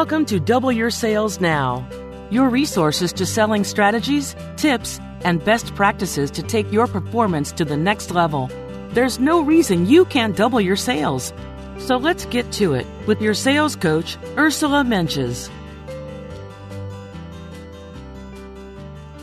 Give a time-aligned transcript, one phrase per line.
[0.00, 1.86] Welcome to Double Your Sales Now,
[2.30, 7.76] your resources to selling strategies, tips, and best practices to take your performance to the
[7.76, 8.50] next level.
[8.94, 11.34] There's no reason you can't double your sales.
[11.76, 15.50] So let's get to it with your sales coach, Ursula Mentjes.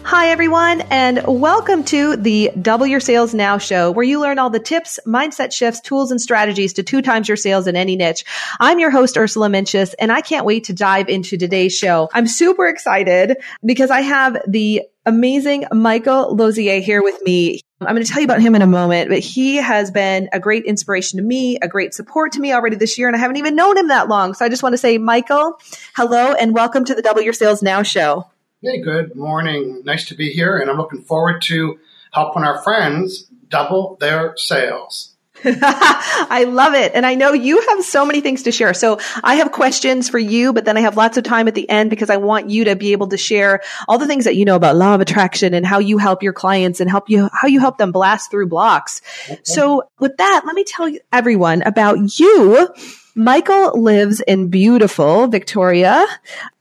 [0.09, 4.49] Hi, everyone, and welcome to the Double Your Sales Now show, where you learn all
[4.49, 8.23] the tips, mindset shifts, tools, and strategies to two times your sales in any niche.
[8.57, 12.09] I'm your host, Ursula Mentjes, and I can't wait to dive into today's show.
[12.13, 17.59] I'm super excited because I have the amazing Michael Losier here with me.
[17.81, 20.39] I'm going to tell you about him in a moment, but he has been a
[20.39, 23.37] great inspiration to me, a great support to me already this year, and I haven't
[23.37, 24.35] even known him that long.
[24.35, 25.59] So I just want to say, Michael,
[25.97, 28.25] hello, and welcome to the Double Your Sales Now show.
[28.59, 29.83] Hey, good morning.
[29.85, 31.77] Nice to be here, and I'm looking forward to
[32.11, 35.15] helping our friends double their sales.
[35.45, 36.93] I love it.
[36.95, 38.73] And I know you have so many things to share.
[38.73, 41.69] So I have questions for you, but then I have lots of time at the
[41.69, 44.43] end because I want you to be able to share all the things that you
[44.43, 47.47] know about law of attraction and how you help your clients and help you, how
[47.47, 49.03] you help them blast through blocks.
[49.29, 49.39] Okay.
[49.43, 52.73] So with that, let me tell everyone about you
[53.17, 56.05] Michael lives in beautiful Victoria,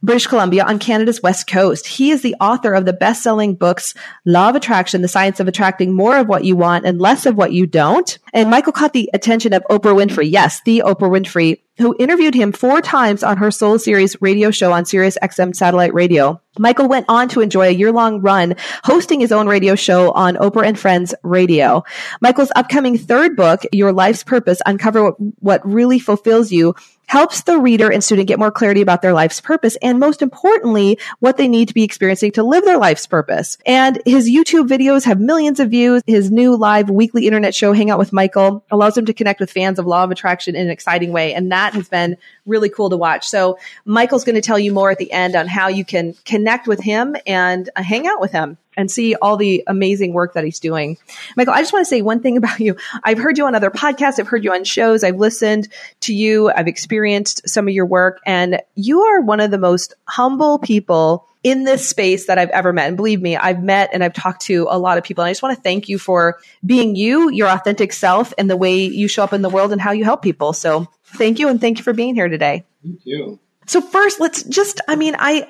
[0.03, 1.87] British Columbia on Canada's west coast.
[1.87, 3.93] He is the author of the best-selling books
[4.25, 7.37] Law of Attraction, The Science of Attracting More of What You Want and Less of
[7.37, 8.19] What You Don't.
[8.33, 10.31] And Michael caught the attention of Oprah Winfrey.
[10.31, 14.73] Yes, the Oprah Winfrey who interviewed him four times on her Soul Series radio show
[14.73, 16.41] on Sirius XM satellite radio.
[16.59, 18.55] Michael went on to enjoy a year long run
[18.85, 21.85] hosting his own radio show on Oprah and Friends Radio.
[22.21, 26.75] Michael's upcoming third book, Your Life's Purpose, Uncover What, what Really Fulfills You,
[27.07, 30.99] helps the reader and student get more clarity about their life's purpose and most importantly,
[31.21, 33.59] what they need to be experiencing to live their life's purpose.
[33.65, 36.03] And his YouTube videos have millions of views.
[36.07, 39.51] His new live weekly internet show, Hang Out with Michael, allows him to connect with
[39.51, 41.35] fans of Law of Attraction in an exciting way.
[41.35, 43.27] And that has been really cool to watch.
[43.27, 46.67] So Michael's going to tell you more at the end on how you can connect
[46.67, 50.45] with him and uh, hang out with him and see all the amazing work that
[50.45, 50.99] he's doing.
[51.37, 52.77] Michael, I just want to say one thing about you.
[53.05, 54.19] I've heard you on other podcasts.
[54.19, 55.05] I've heard you on shows.
[55.05, 55.69] I've listened
[56.01, 56.51] to you.
[56.51, 61.27] I've experienced some of your work and you are one of the most humble people
[61.47, 62.89] in this space that I've ever met.
[62.89, 65.23] And believe me, I've met and I've talked to a lot of people.
[65.23, 68.57] And I just want to thank you for being you, your authentic self, and the
[68.57, 70.53] way you show up in the world and how you help people.
[70.53, 71.49] So thank you.
[71.49, 72.65] And thank you for being here today.
[72.83, 73.39] Thank you.
[73.67, 75.49] So first, let's just, I mean, I,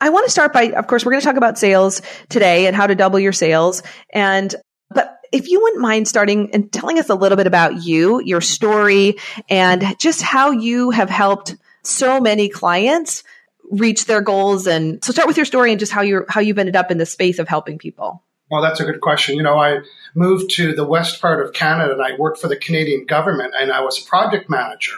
[0.00, 2.76] I want to start by, of course, we're going to talk about sales today and
[2.76, 3.82] how to double your sales.
[4.12, 4.54] And,
[4.90, 8.40] but if you wouldn't mind starting and telling us a little bit about you, your
[8.40, 9.16] story,
[9.50, 13.24] and just how you have helped so many clients
[13.70, 14.66] reach their goals.
[14.66, 16.98] And so start with your story and just how you're, how you've ended up in
[16.98, 18.22] the space of helping people.
[18.50, 19.36] Well, that's a good question.
[19.36, 19.80] You know, I
[20.14, 23.72] moved to the west part of Canada and I worked for the Canadian government and
[23.72, 24.92] I was a project manager.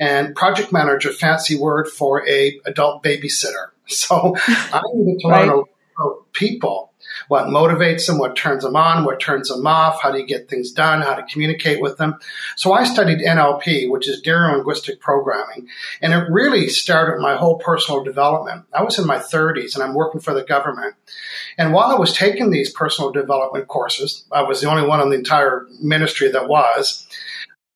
[0.00, 3.68] And project manager, fancy word for a adult babysitter.
[4.00, 5.64] So I needed to learn right.
[5.98, 6.90] about people
[7.28, 10.48] what motivates them, what turns them on, what turns them off, how do you get
[10.48, 12.16] things done, how to communicate with them.
[12.56, 15.68] So I studied NLP, which is neurolinguistic programming,
[16.02, 18.64] and it really started my whole personal development.
[18.72, 20.94] I was in my 30s and I'm working for the government.
[21.58, 25.10] And while I was taking these personal development courses, I was the only one in
[25.10, 27.06] the entire ministry that was,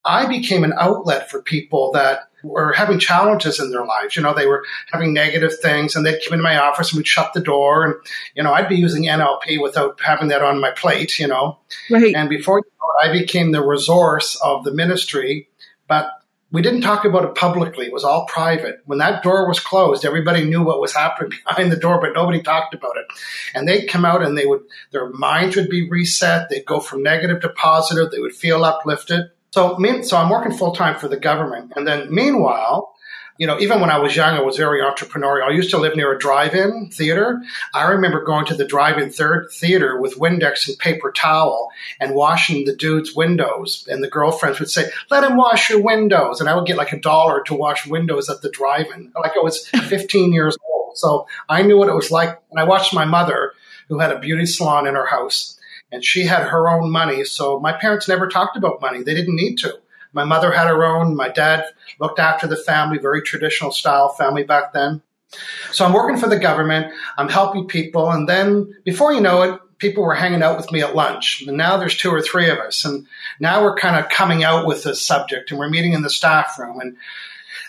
[0.05, 4.17] I became an outlet for people that were having challenges in their lives.
[4.17, 7.07] You know, they were having negative things and they'd come into my office and we'd
[7.07, 7.95] shut the door and,
[8.35, 11.59] you know, I'd be using NLP without having that on my plate, you know.
[11.91, 12.15] Right.
[12.15, 15.49] And before you know it, I became the resource of the ministry.
[15.89, 16.11] But
[16.55, 17.87] we didn't talk about it publicly.
[17.87, 18.81] It was all private.
[18.85, 22.43] When that door was closed, everybody knew what was happening behind the door, but nobody
[22.43, 23.07] talked about it.
[23.55, 24.63] And they'd come out and they would,
[24.93, 26.49] their minds would be reset.
[26.49, 28.11] They'd go from negative to positive.
[28.11, 29.31] They would feel uplifted.
[29.55, 31.75] So, so I'm working full time for the government.
[31.77, 32.93] And then meanwhile,
[33.39, 35.45] you know, even when I was young, I was very entrepreneurial.
[35.45, 37.41] I used to live near a drive-in theater.
[37.73, 41.71] I remember going to the drive-in third theater with Windex and paper towel
[42.01, 43.87] and washing the dude's windows.
[43.89, 46.93] And the girlfriends would say, "Let him wash your windows," and I would get like
[46.93, 50.99] a dollar to wash windows at the drive-in, like I was 15 years old.
[50.99, 52.41] So I knew what it was like.
[52.51, 53.53] And I watched my mother,
[53.89, 55.54] who had a beauty salon in her house,
[55.95, 57.25] and she had her own money.
[57.25, 59.79] So my parents never talked about money; they didn't need to.
[60.13, 61.17] My mother had her own.
[61.17, 61.65] My dad
[61.99, 65.03] looked after the family, very traditional style family back then.
[65.73, 66.93] So I'm working for the government.
[67.19, 68.11] I'm helping people.
[68.11, 71.43] And then before you know it, people were hanging out with me at lunch.
[71.47, 72.85] And now there's two or three of us.
[72.85, 73.07] And
[73.41, 76.59] now we're kind of coming out with this subject and we're meeting in the staff
[76.59, 76.81] room.
[76.81, 76.97] And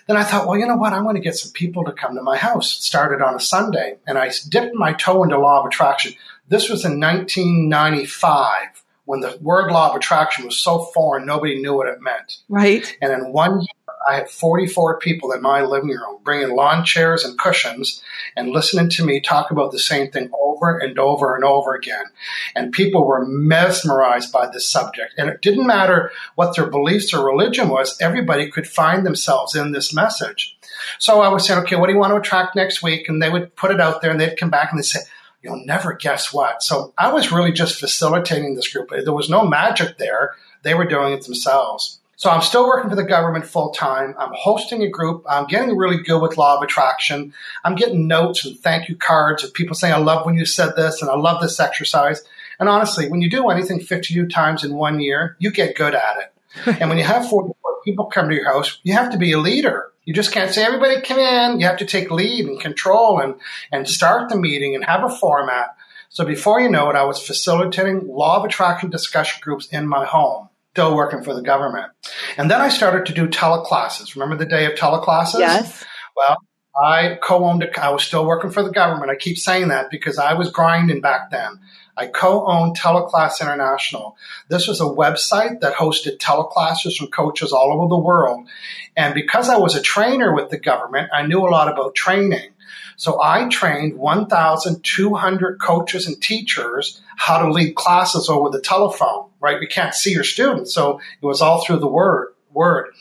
[0.07, 0.93] then I thought, well, you know what?
[0.93, 2.77] I'm going to get some people to come to my house.
[2.77, 3.97] It started on a Sunday.
[4.05, 6.13] And I dipped my toe into law of attraction.
[6.47, 11.75] This was in 1995 when the word law of attraction was so foreign, nobody knew
[11.75, 12.39] what it meant.
[12.49, 12.97] Right.
[13.01, 13.67] And in one year,
[14.07, 18.03] I had 44 people in my living room bringing lawn chairs and cushions
[18.35, 22.03] and listening to me talk about the same thing over and over and over again.
[22.55, 25.13] And people were mesmerized by this subject.
[25.17, 29.71] And it didn't matter what their beliefs or religion was, everybody could find themselves in
[29.71, 30.55] this message.
[30.99, 33.09] So I was saying, okay, what do you want to attract next week?
[33.09, 34.99] And they would put it out there and they'd come back and they'd say,
[35.45, 36.61] you'll never guess what.
[36.63, 38.89] So I was really just facilitating this group.
[38.89, 40.35] There was no magic there.
[40.63, 41.99] They were doing it themselves.
[42.17, 44.15] So I'm still working for the government full time.
[44.17, 45.25] I'm hosting a group.
[45.29, 47.33] I'm getting really good with law of attraction.
[47.63, 50.75] I'm getting notes and thank you cards of people saying, I love when you said
[50.75, 52.23] this and I love this exercise.
[52.59, 56.17] And honestly, when you do anything 52 times in one year, you get good at
[56.17, 56.33] it.
[56.65, 59.39] and when you have 44 people come to your house, you have to be a
[59.39, 59.91] leader.
[60.05, 61.59] You just can't say, everybody come in.
[61.59, 63.35] You have to take lead and control and,
[63.71, 65.75] and start the meeting and have a format.
[66.09, 70.05] So before you know it, I was facilitating law of attraction discussion groups in my
[70.05, 71.91] home, still working for the government.
[72.37, 74.15] And then I started to do teleclasses.
[74.15, 75.39] Remember the day of teleclasses?
[75.39, 75.83] Yes.
[76.15, 76.37] Well,
[76.81, 77.67] I co-owned.
[77.81, 79.11] I was still working for the government.
[79.11, 81.59] I keep saying that because I was grinding back then.
[81.97, 84.17] I co-owned Teleclass International.
[84.49, 88.47] This was a website that hosted teleclasses from coaches all over the world.
[88.97, 92.51] And because I was a trainer with the government, I knew a lot about training.
[92.97, 99.59] So I trained 1,200 coaches and teachers how to lead classes over the telephone, right?
[99.59, 100.73] We can't see your students.
[100.73, 102.93] So it was all through the word, word.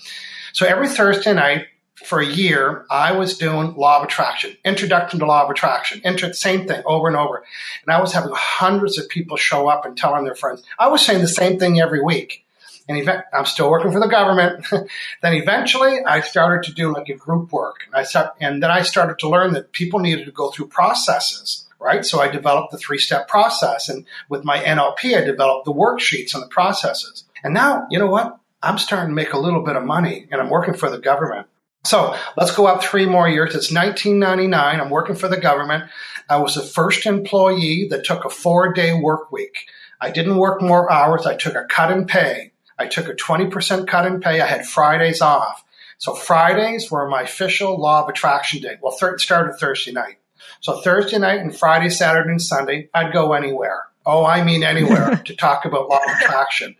[0.52, 1.66] So every Thursday night,
[2.04, 6.02] for a year, I was doing law of attraction, introduction to law of attraction,
[6.34, 7.44] same thing over and over.
[7.86, 10.62] And I was having hundreds of people show up and telling their friends.
[10.78, 12.44] I was saying the same thing every week.
[12.86, 14.66] And event, I'm still working for the government.
[15.22, 17.84] then eventually I started to do like a group work.
[17.86, 20.66] And I start, and then I started to learn that people needed to go through
[20.66, 22.04] processes, right?
[22.04, 23.88] So I developed the three step process.
[23.88, 27.24] And with my NLP, I developed the worksheets and the processes.
[27.42, 28.38] And now, you know what?
[28.62, 31.46] I'm starting to make a little bit of money and I'm working for the government.
[31.84, 33.54] So let's go up three more years.
[33.54, 34.80] It's 1999.
[34.80, 35.84] I'm working for the government.
[36.28, 39.66] I was the first employee that took a four day work week.
[40.00, 41.26] I didn't work more hours.
[41.26, 42.52] I took a cut in pay.
[42.78, 44.40] I took a 20% cut in pay.
[44.40, 45.62] I had Fridays off.
[45.98, 48.76] So Fridays were my official law of attraction day.
[48.82, 50.16] Well, th- started Thursday night.
[50.60, 53.84] So Thursday night and Friday, Saturday, and Sunday, I'd go anywhere.
[54.04, 56.76] Oh, I mean anywhere to talk about law of attraction.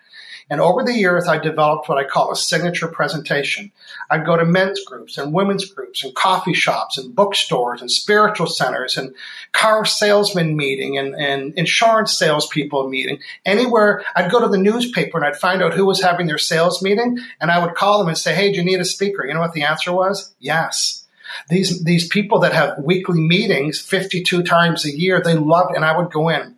[0.50, 3.72] And over the years, I developed what I call a signature presentation.
[4.10, 8.46] I'd go to men's groups and women's groups and coffee shops and bookstores and spiritual
[8.46, 9.14] centers and
[9.52, 13.20] car salesman meeting and, and insurance salespeople meeting.
[13.44, 16.82] Anywhere I'd go to the newspaper and I'd find out who was having their sales
[16.82, 19.26] meeting and I would call them and say, Hey, do you need a speaker?
[19.26, 20.34] You know what the answer was?
[20.38, 21.04] Yes.
[21.48, 25.96] These, these people that have weekly meetings 52 times a year, they loved, and I
[25.96, 26.53] would go in.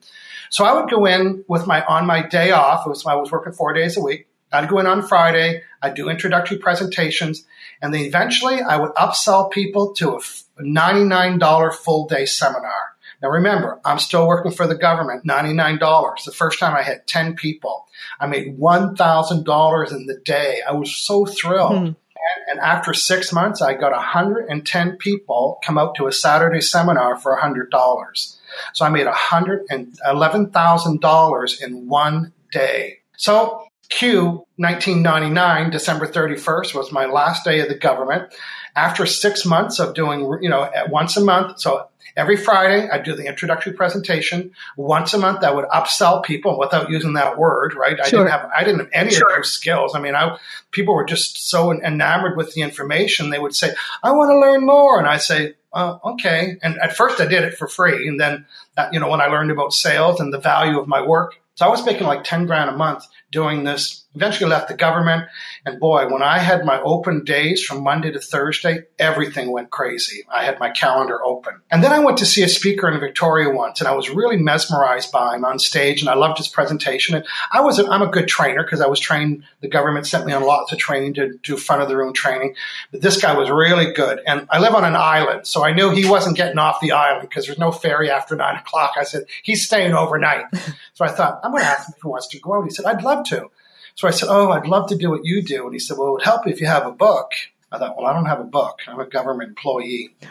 [0.50, 2.86] So I would go in with my on my day off.
[2.86, 4.28] It Was, I was working four days a week.
[4.52, 5.62] I'd go in on Friday.
[5.82, 7.44] I'd do introductory presentations,
[7.82, 12.96] and then eventually I would upsell people to a $99 full day seminar.
[13.22, 16.24] Now remember, I'm still working for the government, $99.
[16.24, 17.86] The first time I had 10 people.
[18.20, 20.60] I made $1,000 in the day.
[20.68, 21.72] I was so thrilled.
[21.72, 21.86] Mm-hmm.
[21.86, 27.16] And, and, after six months, I got 110 people come out to a Saturday seminar
[27.16, 28.35] for $100.
[28.72, 32.98] So I made $111,000 in one day.
[33.16, 38.34] So Q 1999, December 31st was my last day of the government.
[38.74, 43.04] After six months of doing, you know, at once a month, so every Friday I'd
[43.04, 44.52] do the introductory presentation.
[44.76, 47.98] Once a month I would upsell people without using that word, right?
[48.00, 49.30] I didn't have I didn't have any sure.
[49.30, 49.94] of those skills.
[49.94, 50.38] I mean, I
[50.72, 53.30] people were just so enamored with the information.
[53.30, 56.56] They would say, "I want to learn more," and I say, oh, okay.
[56.62, 58.08] And at first I did it for free.
[58.08, 61.02] And then, uh, you know, when I learned about sales and the value of my
[61.02, 63.04] work, so I was making like 10 grand a month
[63.36, 64.06] doing this.
[64.14, 65.28] Eventually left the government.
[65.66, 70.24] And boy, when I had my open days from Monday to Thursday, everything went crazy.
[70.34, 71.60] I had my calendar open.
[71.70, 74.38] And then I went to see a speaker in Victoria once and I was really
[74.38, 77.14] mesmerized by him on stage and I loved his presentation.
[77.14, 80.24] And I was, a, I'm a good trainer because I was trained, the government sent
[80.24, 82.54] me on lots of training to do front of the room training.
[82.92, 84.20] But this guy was really good.
[84.26, 85.46] And I live on an island.
[85.46, 88.56] So I knew he wasn't getting off the island because there's no ferry after nine
[88.56, 88.92] o'clock.
[88.96, 90.46] I said, he's staying overnight.
[90.94, 92.64] so I thought, I'm going to ask him if he wants to go out.
[92.64, 93.50] He said, I'd love to.
[93.94, 95.64] So I said, Oh, I'd love to do what you do.
[95.64, 97.32] And he said, Well, it would help if you have a book.
[97.72, 98.80] I thought, Well, I don't have a book.
[98.86, 100.14] I'm a government employee.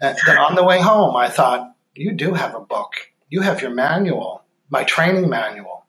[0.00, 2.92] and then on the way home, I thought, You do have a book.
[3.28, 5.84] You have your manual, my training manual.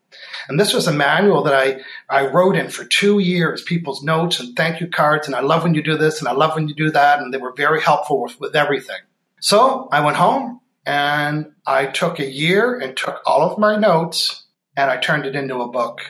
[0.48, 4.40] And this was a manual that I, I wrote in for two years, people's notes
[4.40, 5.26] and thank you cards.
[5.26, 7.20] And I love when you do this and I love when you do that.
[7.20, 8.96] And they were very helpful with, with everything.
[9.40, 14.44] So I went home and I took a year and took all of my notes
[14.76, 16.00] and I turned it into a book.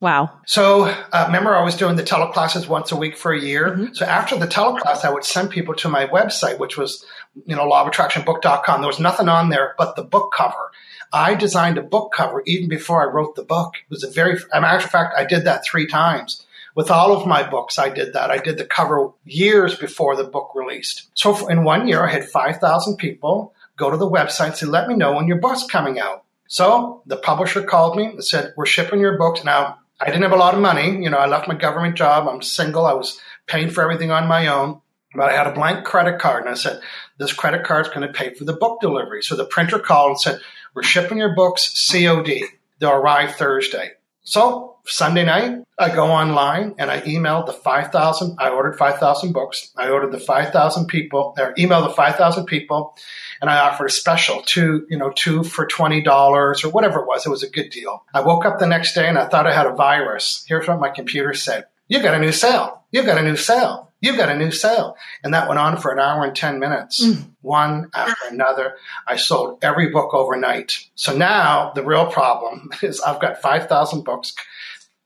[0.00, 0.30] Wow.
[0.46, 3.70] So uh, remember, I was doing the teleclasses once a week for a year.
[3.70, 3.92] Mm-hmm.
[3.92, 7.04] So after the teleclass, I would send people to my website, which was,
[7.44, 8.80] you know, lawofattractionbook.com.
[8.80, 10.70] There was nothing on there but the book cover.
[11.12, 13.74] I designed a book cover even before I wrote the book.
[13.76, 16.46] It was a very, as a matter of fact, I did that three times.
[16.74, 18.30] With all of my books, I did that.
[18.30, 21.10] I did the cover years before the book released.
[21.14, 24.88] So in one year, I had 5,000 people go to the website and say, let
[24.88, 26.24] me know when your book's coming out.
[26.46, 29.44] So the publisher called me and said, we're shipping your books.
[29.44, 31.02] Now, I didn't have a lot of money.
[31.02, 32.26] You know, I left my government job.
[32.26, 32.86] I'm single.
[32.86, 34.80] I was paying for everything on my own.
[35.14, 36.80] But I had a blank credit card and I said,
[37.18, 39.22] this credit card is going to pay for the book delivery.
[39.22, 40.40] So the printer called and said,
[40.72, 42.44] we're shipping your books COD.
[42.78, 43.90] They'll arrive Thursday.
[44.22, 48.36] So Sunday night, I go online and I emailed the 5,000.
[48.38, 49.70] I ordered 5,000 books.
[49.76, 52.96] I ordered the 5,000 people or emailed the 5,000 people
[53.40, 57.24] and I offered a special two, you know, two for $20 or whatever it was.
[57.24, 58.04] It was a good deal.
[58.12, 60.44] I woke up the next day and I thought I had a virus.
[60.46, 61.66] Here's what my computer said.
[61.88, 62.84] You've got a new sale.
[62.92, 63.90] You've got a new sale.
[64.00, 64.96] You've got a new sale.
[65.22, 67.30] And that went on for an hour and 10 minutes, mm.
[67.42, 68.76] one after another.
[69.06, 70.88] I sold every book overnight.
[70.94, 74.34] So now the real problem is I've got 5,000 books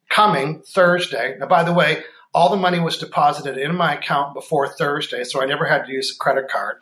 [0.08, 1.36] coming Thursday.
[1.38, 2.02] Now, by the way,
[2.34, 5.92] all the money was deposited in my account before Thursday, so I never had to
[5.92, 6.78] use a credit card.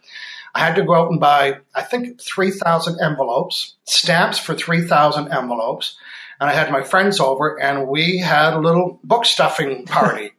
[0.55, 5.97] I had to go out and buy, I think, 3,000 envelopes, stamps for 3,000 envelopes.
[6.41, 10.33] And I had my friends over and we had a little book stuffing party.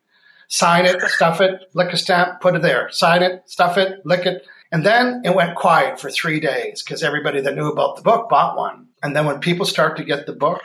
[0.49, 2.89] Sign it, stuff it, lick a stamp, put it there.
[2.91, 4.45] Sign it, stuff it, lick it.
[4.71, 8.29] And then it went quiet for three days because everybody that knew about the book
[8.29, 8.87] bought one.
[9.01, 10.61] And then when people start to get the book,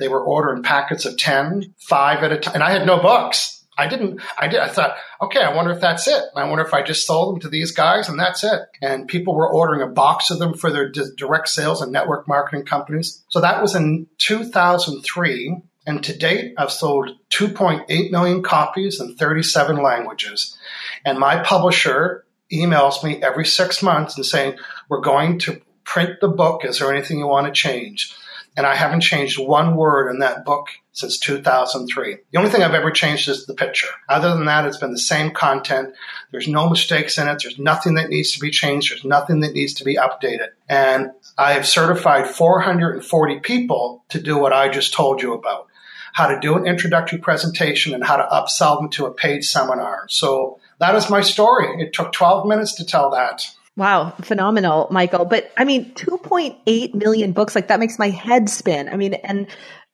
[0.00, 2.54] they were ordering packets of 10, five at a time.
[2.54, 3.64] And I had no books.
[3.76, 6.20] I didn't, I did, I thought, okay, I wonder if that's it.
[6.34, 8.60] I wonder if I just sold them to these guys and that's it.
[8.82, 12.26] And people were ordering a box of them for their d- direct sales and network
[12.26, 13.22] marketing companies.
[13.28, 15.62] So that was in 2003.
[15.86, 20.58] And to date, I've sold 2.8 million copies in 37 languages.
[21.04, 26.28] And my publisher emails me every six months and saying, we're going to print the
[26.28, 26.64] book.
[26.64, 28.14] Is there anything you want to change?
[28.58, 32.16] And I haven't changed one word in that book since 2003.
[32.32, 33.86] The only thing I've ever changed is the picture.
[34.08, 35.94] Other than that, it's been the same content.
[36.32, 37.38] There's no mistakes in it.
[37.40, 38.90] There's nothing that needs to be changed.
[38.90, 40.48] There's nothing that needs to be updated.
[40.68, 45.68] And I have certified 440 people to do what I just told you about.
[46.12, 50.06] How to do an introductory presentation and how to upsell them to a paid seminar.
[50.08, 51.80] So that is my story.
[51.80, 53.46] It took 12 minutes to tell that.
[53.78, 55.24] Wow, phenomenal, Michael.
[55.24, 58.88] But I mean, 2.8 million books, like that makes my head spin.
[58.88, 59.46] I mean, and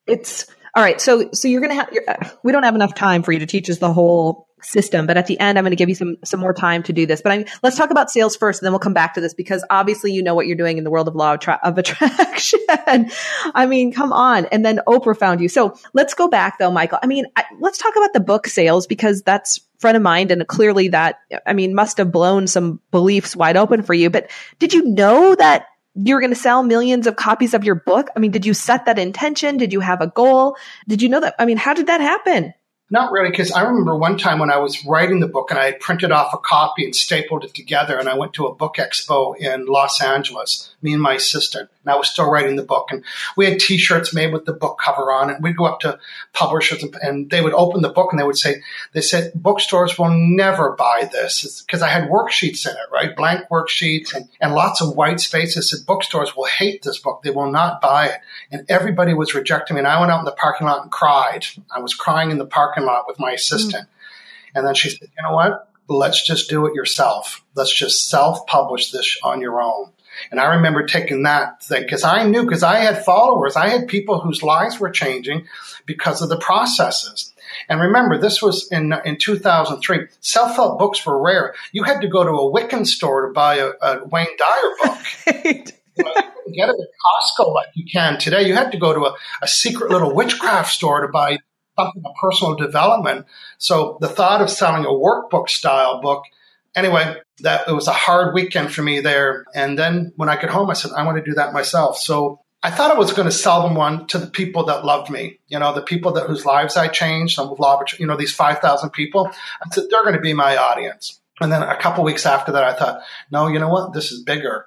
[0.07, 0.99] it's all right.
[0.99, 3.47] So, so you're going to have, uh, we don't have enough time for you to
[3.47, 6.17] teach us the whole system, but at the end, I'm going to give you some,
[6.25, 7.21] some more time to do this.
[7.23, 9.35] But I mean, let's talk about sales first, and then we'll come back to this
[9.35, 11.79] because obviously you know what you're doing in the world of law of, tra- of
[11.79, 12.61] attraction.
[12.69, 14.47] I mean, come on.
[14.47, 15.49] And then Oprah found you.
[15.49, 16.99] So let's go back though, Michael.
[17.03, 20.47] I mean, I, let's talk about the book sales because that's front of mind and
[20.47, 24.73] clearly that i mean must have blown some beliefs wide open for you but did
[24.73, 28.31] you know that you're going to sell millions of copies of your book i mean
[28.31, 30.57] did you set that intention did you have a goal
[30.89, 32.55] did you know that i mean how did that happen
[32.91, 35.67] not really, because I remember one time when I was writing the book and I
[35.67, 38.77] had printed off a copy and stapled it together, and I went to a book
[38.77, 41.71] expo in Los Angeles, me and my assistant.
[41.85, 42.89] And I was still writing the book.
[42.91, 43.05] And
[43.37, 45.99] we had T-shirts made with the book cover on, and we'd go up to
[46.33, 48.63] publishers, and, and they would open the book, and they would say,
[48.93, 53.15] "They said bookstores will never buy this because I had worksheets in it, right?
[53.15, 55.71] Blank worksheets and, and lots of white spaces.
[55.71, 59.75] Said bookstores will hate this book; they will not buy it." And everybody was rejecting
[59.75, 61.47] me, and I went out in the parking lot and cried.
[61.75, 64.55] I was crying in the parking lot with my assistant, mm.
[64.55, 67.45] and then she said, "You know what?" let's just do it yourself.
[67.55, 69.91] Let's just self publish this on your own.
[70.31, 73.89] And I remember taking that thing because I knew, because I had followers, I had
[73.89, 75.47] people whose lives were changing
[75.87, 77.33] because of the processes.
[77.69, 80.07] And remember, this was in in 2003.
[80.21, 81.55] Self help books were rare.
[81.73, 84.99] You had to go to a Wiccan store to buy a, a Wayne Dyer book.
[85.45, 86.13] you, know,
[86.47, 86.89] you get it at
[87.39, 88.47] Costco like you can today.
[88.47, 91.39] You had to go to a, a secret little witchcraft store to buy
[91.79, 93.27] something of personal development.
[93.59, 96.25] So the thought of selling a workbook style book,
[96.75, 99.45] anyway, that it was a hard weekend for me there.
[99.55, 101.99] And then when I get home, I said, I want to do that myself.
[101.99, 105.11] So I thought I was going to sell them one to the people that loved
[105.11, 107.59] me, you know, the people that whose lives I changed, some of
[107.99, 109.31] you know, these 5,000 people.
[109.31, 111.21] I said, they're going to be my audience.
[111.41, 113.93] And then a couple weeks after that, I thought, no, you know what?
[113.93, 114.67] This is bigger.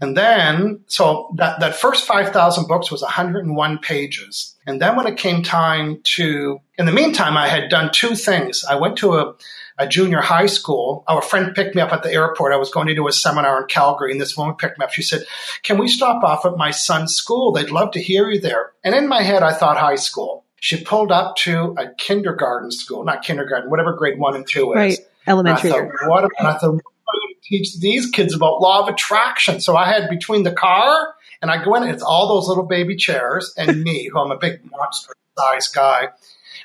[0.00, 4.56] And then, so that, that first 5,000 books was 101 pages.
[4.66, 8.64] And then when it came time to, in the meantime, I had done two things.
[8.64, 9.34] I went to a,
[9.78, 11.04] a junior high school.
[11.06, 12.52] Our friend picked me up at the airport.
[12.52, 14.92] I was going to do a seminar in Calgary, and this woman picked me up.
[14.92, 15.24] She said,
[15.62, 17.52] Can we stop off at my son's school?
[17.52, 18.72] They'd love to hear you there.
[18.84, 20.44] And in my head, I thought high school.
[20.60, 24.76] She pulled up to a kindergarten school, not kindergarten, whatever grade one and two is.
[24.76, 25.70] Right elementary.
[25.70, 28.88] And I thought, what, and I thought, what to teach these kids about law of
[28.88, 29.60] attraction?
[29.60, 32.96] So I had between the car and I go in, it's all those little baby
[32.96, 36.08] chairs and me, who I'm a big monster sized guy.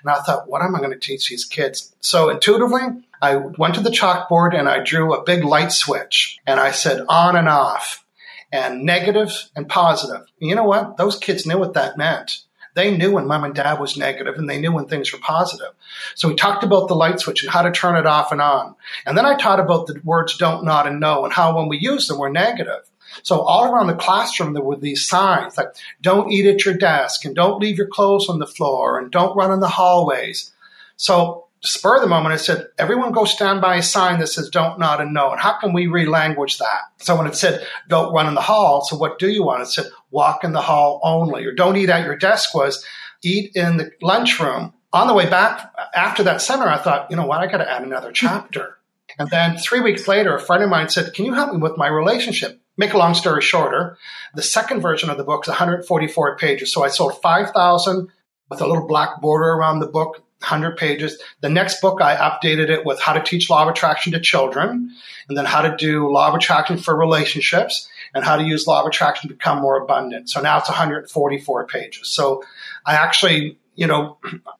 [0.03, 1.93] And I thought, what am I going to teach these kids?
[1.99, 6.59] So intuitively, I went to the chalkboard and I drew a big light switch and
[6.59, 8.05] I said on and off
[8.51, 10.25] and negative and positive.
[10.39, 10.97] And you know what?
[10.97, 12.43] Those kids knew what that meant.
[12.73, 15.71] They knew when mom and dad was negative and they knew when things were positive.
[16.15, 18.75] So we talked about the light switch and how to turn it off and on.
[19.05, 21.77] And then I taught about the words don't, not, and no and how when we
[21.77, 22.89] use them, we're negative.
[23.23, 25.69] So all around the classroom, there were these signs like
[26.01, 29.35] don't eat at your desk and don't leave your clothes on the floor and don't
[29.35, 30.51] run in the hallways.
[30.97, 34.49] So spur of the moment, I said, everyone go stand by a sign that says
[34.49, 35.31] don't, not, and no.
[35.31, 36.81] And how can we relanguage that?
[36.97, 39.63] So when it said don't run in the hall, so what do you want?
[39.63, 42.85] It said walk in the hall only, or don't eat at your desk was
[43.23, 44.73] eat in the lunchroom.
[44.93, 47.71] On the way back after that seminar, I thought, you know what, I got to
[47.71, 48.77] add another chapter.
[49.17, 51.77] And then three weeks later, a friend of mine said, Can you help me with
[51.77, 52.60] my relationship?
[52.77, 53.97] Make a long story shorter,
[54.33, 56.71] the second version of the book is 144 pages.
[56.71, 58.07] So I sold 5,000
[58.49, 61.21] with a little black border around the book 100 pages.
[61.41, 64.91] The next book, I updated it with how to teach law of attraction to children,
[65.29, 68.81] and then how to do law of attraction for relationships, and how to use law
[68.81, 70.29] of attraction to become more abundant.
[70.29, 72.09] So now it's 144 pages.
[72.09, 72.43] So
[72.85, 74.17] I actually, you know,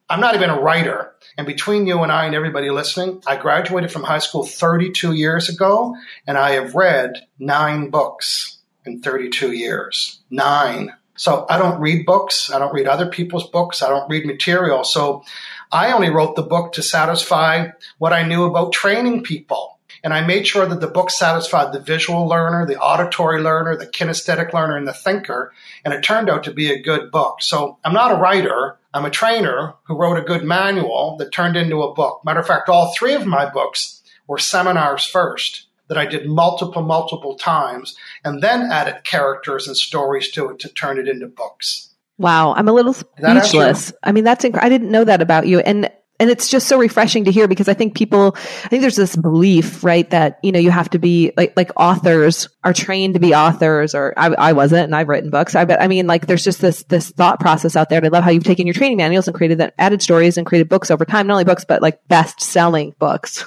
[0.10, 1.14] I'm not even a writer.
[1.38, 5.50] And between you and I and everybody listening, I graduated from high school 32 years
[5.50, 5.96] ago,
[6.26, 10.22] and I have read nine books in 32 years.
[10.30, 10.94] Nine.
[11.16, 12.52] So I don't read books.
[12.52, 13.84] I don't read other people's books.
[13.84, 14.84] I don't read material.
[14.84, 15.24] So
[15.72, 19.71] I only wrote the book to satisfy what I knew about training people.
[20.04, 23.86] And I made sure that the book satisfied the visual learner, the auditory learner, the
[23.86, 25.54] kinesthetic learner, and the thinker.
[25.86, 27.42] And it turned out to be a good book.
[27.42, 28.78] So I'm not a writer.
[28.94, 32.22] I'm a trainer who wrote a good manual that turned into a book.
[32.26, 36.82] Matter of fact, all three of my books were seminars first that I did multiple,
[36.82, 41.90] multiple times and then added characters and stories to it to turn it into books.
[42.18, 43.92] Wow, I'm a little speechless.
[44.04, 46.78] I mean, that's inc- I didn't know that about you, and and it's just so
[46.78, 50.52] refreshing to hear because I think people, I think there's this belief, right, that you
[50.52, 54.28] know you have to be like like authors are trained to be authors, or I,
[54.28, 55.56] I wasn't, and I've written books.
[55.56, 57.98] I bet, I mean, like there's just this this thought process out there.
[57.98, 60.46] And I love how you've taken your training manuals and created that added stories and
[60.46, 63.44] created books over time, not only books but like best selling books.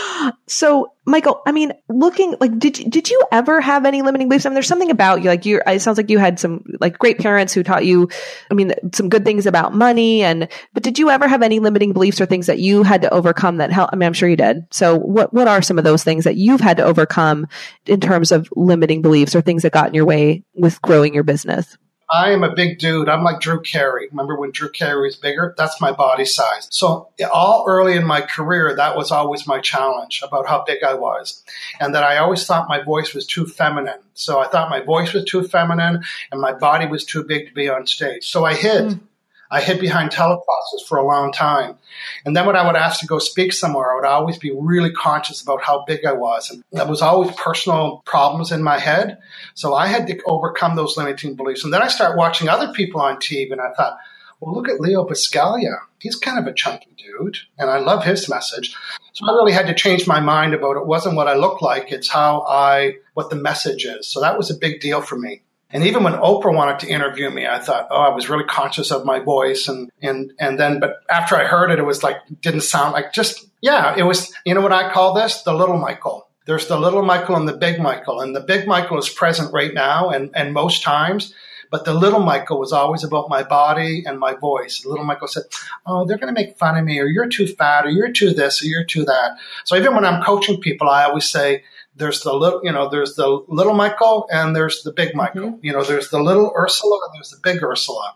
[0.46, 4.46] so Michael, I mean, looking like did you, did you ever have any limiting beliefs?
[4.46, 5.60] I mean, there's something about you like you.
[5.66, 8.08] It sounds like you had some like great parents who taught you.
[8.50, 11.92] I mean, some good things about money, and but did you ever have any limiting
[11.92, 13.90] beliefs or things that you had to overcome that help?
[13.92, 14.66] I mean, I'm sure you did.
[14.70, 17.48] So, what what are some of those things that you've had to overcome
[17.86, 21.24] in terms of limiting beliefs or things that got in your way with growing your
[21.24, 21.76] business?
[22.10, 23.08] I am a big dude.
[23.08, 24.08] I'm like Drew Carey.
[24.10, 25.54] Remember when Drew Carey was bigger?
[25.56, 26.66] That's my body size.
[26.70, 30.94] So all early in my career, that was always my challenge about how big I
[30.94, 31.44] was.
[31.78, 34.00] And that I always thought my voice was too feminine.
[34.14, 37.54] So I thought my voice was too feminine and my body was too big to
[37.54, 38.26] be on stage.
[38.26, 38.84] So I hid.
[38.84, 39.00] Mm.
[39.50, 41.76] I hid behind teleclasses for a long time.
[42.24, 44.92] And then when I would ask to go speak somewhere, I would always be really
[44.92, 46.50] conscious about how big I was.
[46.50, 49.18] And there was always personal problems in my head.
[49.54, 51.64] So I had to overcome those limiting beliefs.
[51.64, 53.98] And then I started watching other people on TV and I thought,
[54.40, 55.80] well, look at Leo Buscaglia.
[55.98, 58.74] He's kind of a chunky dude, and I love his message.
[59.12, 60.86] So I really had to change my mind about it.
[60.86, 64.08] wasn't what I look like; it's how I, what the message is.
[64.08, 65.42] So that was a big deal for me.
[65.72, 68.90] And even when Oprah wanted to interview me, I thought, oh, I was really conscious
[68.90, 69.68] of my voice.
[69.68, 73.12] And, and, and then, but after I heard it, it was like, didn't sound like
[73.12, 75.42] just, yeah, it was, you know what I call this?
[75.42, 76.26] The little Michael.
[76.46, 78.20] There's the little Michael and the big Michael.
[78.20, 81.34] And the big Michael is present right now and, and most times.
[81.70, 84.80] But the little Michael was always about my body and my voice.
[84.80, 85.44] The little Michael said,
[85.86, 88.34] Oh, they're going to make fun of me, or you're too fat, or you're too
[88.34, 89.38] this, or you're too that.
[89.64, 91.62] So even when I'm coaching people, I always say,
[92.00, 95.52] there's the little, you know, there's the little Michael and there's the big Michael.
[95.52, 95.64] Mm-hmm.
[95.64, 98.14] You know, there's the little Ursula and there's the big Ursula.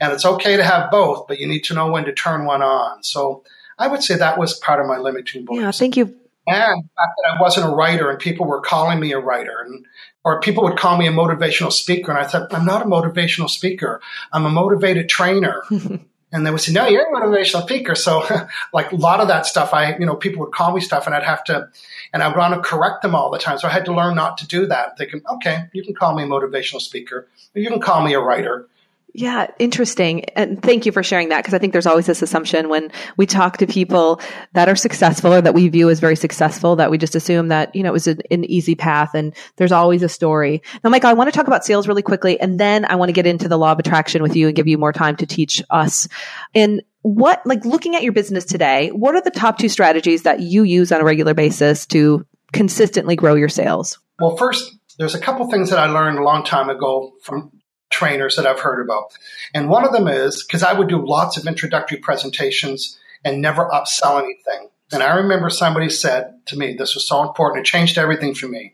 [0.00, 2.62] And it's okay to have both, but you need to know when to turn one
[2.62, 3.02] on.
[3.02, 3.44] So
[3.78, 5.60] I would say that was part of my limiting belief.
[5.60, 6.06] Yeah, thank you.
[6.48, 9.62] And the fact that I wasn't a writer and people were calling me a writer
[9.64, 9.84] and
[10.24, 12.10] or people would call me a motivational speaker.
[12.10, 14.00] And I thought, I'm not a motivational speaker.
[14.32, 15.62] I'm a motivated trainer.
[16.32, 17.94] and they would say, no, you're a motivational speaker.
[17.94, 18.24] So
[18.72, 21.14] like a lot of that stuff, I, you know, people would call me stuff and
[21.14, 21.68] I'd have to,
[22.12, 23.58] and I would want to correct them all the time.
[23.58, 24.96] So I had to learn not to do that.
[24.96, 27.28] They can, okay, you can call me a motivational speaker.
[27.54, 28.68] You can call me a writer.
[29.14, 30.24] Yeah, interesting.
[30.30, 33.24] And thank you for sharing that because I think there's always this assumption when we
[33.24, 34.20] talk to people
[34.52, 37.74] that are successful or that we view as very successful that we just assume that,
[37.74, 40.60] you know, it was an, an easy path and there's always a story.
[40.84, 43.14] Now, Michael, I want to talk about sales really quickly and then I want to
[43.14, 45.62] get into the law of attraction with you and give you more time to teach
[45.70, 46.08] us.
[46.54, 50.40] And what, like looking at your business today, what are the top two strategies that
[50.40, 53.98] you use on a regular basis to consistently grow your sales?
[54.20, 57.52] Well, first, there's a couple things that I learned a long time ago from
[57.90, 59.12] trainers that I've heard about.
[59.54, 63.68] And one of them is because I would do lots of introductory presentations and never
[63.68, 64.68] upsell anything.
[64.92, 68.46] And I remember somebody said to me, this was so important, it changed everything for
[68.46, 68.72] me.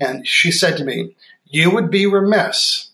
[0.00, 2.90] And she said to me, You would be remiss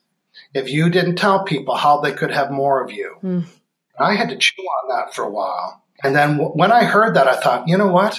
[0.54, 3.16] if you didn't tell people how they could have more of you.
[3.22, 3.44] Mm.
[3.98, 5.82] I had to chew on that for a while.
[6.02, 8.18] And then w- when I heard that, I thought, you know what?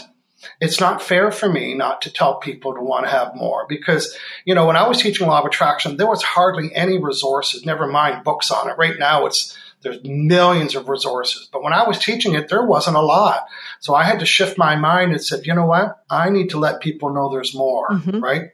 [0.62, 4.15] It's not fair for me not to tell people to want to have more because,
[4.45, 7.88] you know, when I was teaching law of attraction, there was hardly any resources, never
[7.88, 8.78] mind books on it.
[8.78, 11.50] Right now it's, there's millions of resources.
[11.52, 13.45] But when I was teaching it, there wasn't a lot.
[13.80, 16.04] So I had to shift my mind and said, you know what?
[16.10, 18.19] I need to let people know there's more, mm-hmm.
[18.19, 18.52] right?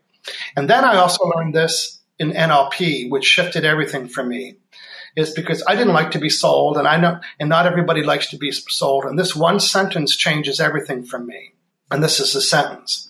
[0.56, 4.58] And then I also learned this in NLP, which shifted everything for me
[5.16, 8.30] is because I didn't like to be sold and I know, and not everybody likes
[8.32, 9.06] to be sold.
[9.06, 11.53] And this one sentence changes everything for me.
[11.92, 13.10] And this is a sentence.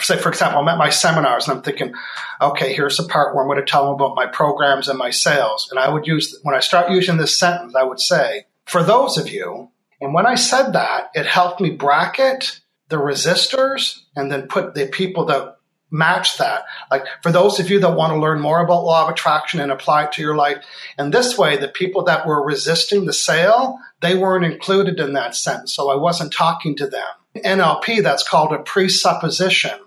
[0.00, 1.94] Say, for example, I'm at my seminars and I'm thinking,
[2.42, 5.10] okay, here's the part where I'm going to tell them about my programs and my
[5.10, 5.68] sales.
[5.70, 9.16] And I would use, when I start using this sentence, I would say, for those
[9.16, 14.48] of you, and when I said that, it helped me bracket the resistors and then
[14.48, 15.56] put the people that
[15.90, 16.64] match that.
[16.90, 19.72] Like for those of you that want to learn more about law of attraction and
[19.72, 20.62] apply it to your life,
[20.98, 25.34] and this way, the people that were resisting the sale, they weren't included in that
[25.34, 25.74] sentence.
[25.74, 27.06] So I wasn't talking to them.
[27.42, 29.78] NLP, that's called a presupposition.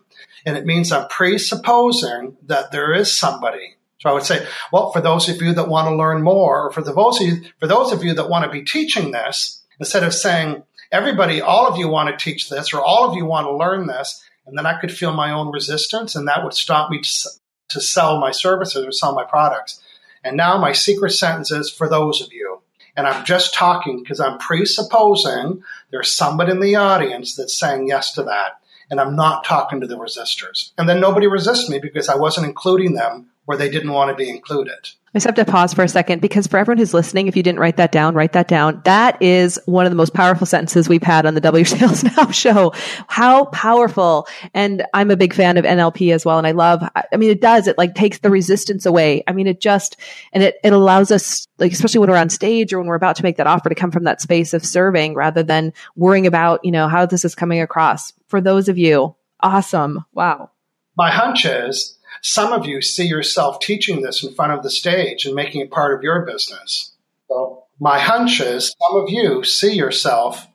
[0.46, 3.76] And it means I'm presupposing that there is somebody.
[4.00, 6.72] So I would say, well, for those of you that want to learn more, or
[6.72, 10.04] for those of you, for those of you that want to be teaching this, instead
[10.04, 13.46] of saying, everybody, all of you want to teach this, or all of you want
[13.46, 16.90] to learn this, and then I could feel my own resistance, and that would stop
[16.90, 17.30] me to,
[17.70, 19.80] to sell my services or sell my products.
[20.24, 22.51] And now my secret sentence is for those of you.
[22.96, 28.14] And I'm just talking because I'm presupposing there's somebody in the audience that's saying yes
[28.14, 28.60] to that.
[28.90, 30.72] And I'm not talking to the resistors.
[30.78, 34.16] And then nobody resists me because I wasn't including them where they didn't want to
[34.16, 34.90] be included.
[35.14, 37.44] I just have to pause for a second because for everyone who's listening, if you
[37.44, 38.82] didn't write that down, write that down.
[38.86, 42.32] That is one of the most powerful sentences we've had on the W Sales Now
[42.32, 42.72] show.
[43.10, 44.26] How powerful.
[44.54, 46.38] And I'm a big fan of NLP as well.
[46.38, 49.22] And I love, I mean, it does, it like takes the resistance away.
[49.28, 49.98] I mean, it just,
[50.32, 53.18] and it, it allows us, like, especially when we're on stage or when we're about
[53.18, 56.64] to make that offer to come from that space of serving rather than worrying about,
[56.64, 58.14] you know, how this is coming across.
[58.28, 60.06] For those of you, awesome.
[60.14, 60.52] Wow.
[60.96, 65.26] My hunch is some of you see yourself teaching this in front of the stage
[65.26, 66.94] and making it part of your business.
[67.28, 70.48] So my hunch is some of you see yourself,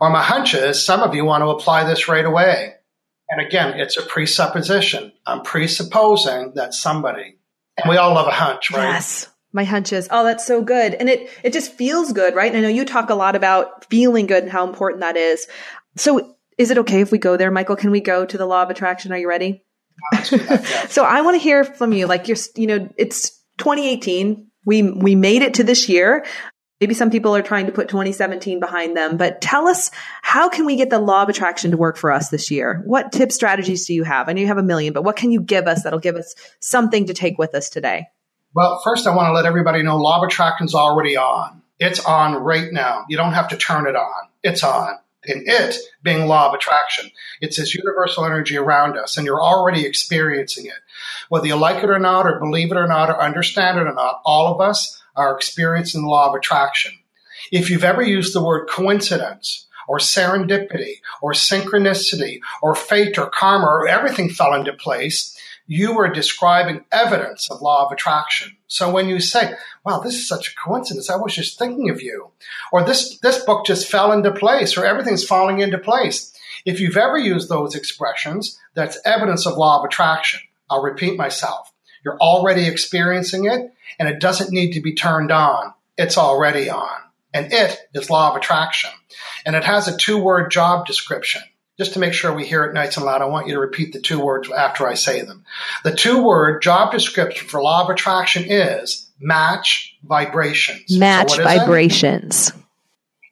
[0.00, 2.74] or my hunch is some of you want to apply this right away.
[3.28, 5.12] And again, it's a presupposition.
[5.26, 7.36] I'm presupposing that somebody,
[7.76, 8.94] and we all love a hunch, right?
[8.94, 9.28] Yes.
[9.52, 10.94] My hunch is, oh, that's so good.
[10.94, 12.50] And it, it just feels good, right?
[12.50, 15.48] And I know you talk a lot about feeling good and how important that is.
[15.96, 17.74] So is it okay if we go there, Michael?
[17.74, 19.12] Can we go to the law of attraction?
[19.12, 19.64] Are you ready?
[20.88, 22.06] So I want to hear from you.
[22.06, 24.48] Like you're, you know, it's 2018.
[24.64, 26.24] We we made it to this year.
[26.80, 29.90] Maybe some people are trying to put 2017 behind them, but tell us
[30.22, 32.82] how can we get the law of attraction to work for us this year?
[32.86, 34.30] What tip strategies do you have?
[34.30, 36.34] I know you have a million, but what can you give us that'll give us
[36.60, 38.06] something to take with us today?
[38.54, 41.60] Well, first, I want to let everybody know law of attraction is already on.
[41.78, 43.04] It's on right now.
[43.08, 44.28] You don't have to turn it on.
[44.42, 44.98] It's on.
[45.26, 49.84] And it being law of attraction, it's this universal energy around us, and you're already
[49.84, 50.80] experiencing it.
[51.28, 53.94] Whether you like it or not, or believe it or not, or understand it or
[53.94, 56.92] not, all of us are experiencing the law of attraction.
[57.52, 63.66] If you've ever used the word coincidence or serendipity or synchronicity or fate or karma
[63.66, 65.36] or everything fell into place,
[65.70, 68.56] you are describing evidence of law of attraction.
[68.66, 69.54] So when you say,
[69.84, 72.32] wow, this is such a coincidence, I was just thinking of you,
[72.72, 76.36] or this, this book just fell into place, or everything's falling into place.
[76.66, 80.40] If you've ever used those expressions, that's evidence of law of attraction.
[80.68, 81.72] I'll repeat myself.
[82.04, 85.72] You're already experiencing it and it doesn't need to be turned on.
[85.96, 86.98] It's already on.
[87.32, 88.90] And it is law of attraction.
[89.46, 91.42] And it has a two word job description.
[91.80, 93.94] Just to make sure we hear it nice and loud, I want you to repeat
[93.94, 95.46] the two words after I say them.
[95.82, 100.98] The two word job description for law of attraction is match vibrations.
[100.98, 102.52] Match so vibrations.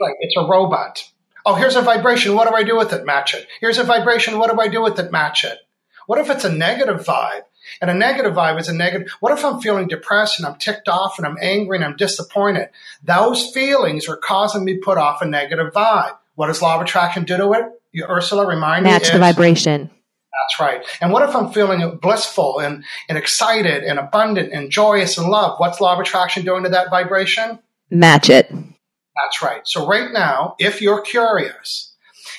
[0.01, 1.05] Like it's a robot.
[1.45, 2.35] Oh, here's a vibration.
[2.35, 3.05] What do I do with it?
[3.05, 3.47] Match it.
[3.61, 4.39] Here's a vibration.
[4.39, 5.13] What do I do with it?
[5.13, 5.59] Match it.
[6.07, 7.43] What if it's a negative vibe?
[7.83, 9.11] And a negative vibe is a negative.
[9.21, 12.71] What if I'm feeling depressed and I'm ticked off and I'm angry and I'm disappointed?
[13.05, 16.17] Those feelings are causing me to put off a negative vibe.
[16.35, 17.78] What does law of attraction do to it?
[17.93, 19.07] You, Ursula, remind Match me.
[19.07, 19.91] Match the vibration.
[19.91, 20.85] That's right.
[21.01, 25.59] And what if I'm feeling blissful and, and excited and abundant and joyous and love?
[25.59, 27.59] What's law of attraction doing to that vibration?
[27.91, 28.51] Match it.
[28.51, 29.63] That's right.
[29.65, 31.95] So right now, if you're curious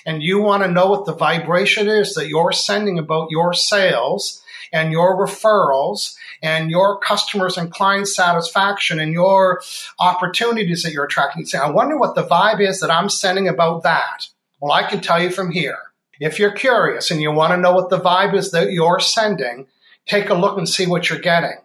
[0.05, 4.43] and you want to know what the vibration is that you're sending about your sales,
[4.71, 9.61] and your referrals and your customers and client satisfaction and your
[9.99, 11.45] opportunities that you're attracting.
[11.45, 14.27] Say, I wonder what the vibe is that I'm sending about that.
[14.59, 15.77] Well, I can tell you from here.
[16.19, 19.67] If you're curious and you want to know what the vibe is that you're sending,
[20.05, 21.57] take a look and see what you're getting.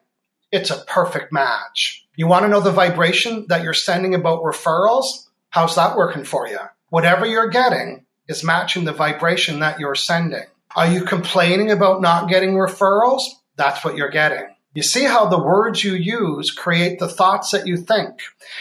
[0.52, 2.07] It's a perfect match.
[2.14, 5.26] You want to know the vibration that you're sending about referrals?
[5.50, 6.61] How's that working for you?
[6.90, 10.44] Whatever you're getting is matching the vibration that you're sending.
[10.76, 13.22] Are you complaining about not getting referrals?
[13.57, 14.54] That's what you're getting.
[14.75, 18.21] You see how the words you use create the thoughts that you think.